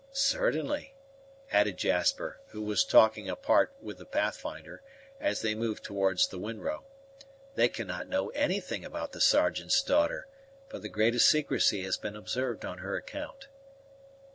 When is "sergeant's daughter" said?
9.21-10.25